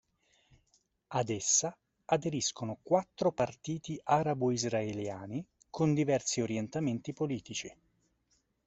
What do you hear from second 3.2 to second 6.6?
partiti arabo-israeliani con diversi